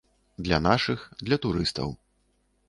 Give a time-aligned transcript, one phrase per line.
[0.47, 1.95] Для нашых, для турыстаў.